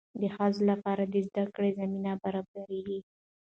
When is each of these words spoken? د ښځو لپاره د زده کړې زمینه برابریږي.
د 0.21 0.23
ښځو 0.35 0.61
لپاره 0.71 1.03
د 1.05 1.15
زده 1.27 1.43
کړې 1.55 1.69
زمینه 1.79 2.11
برابریږي. 2.23 2.99